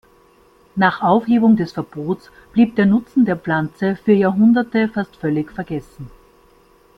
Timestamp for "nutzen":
2.87-3.23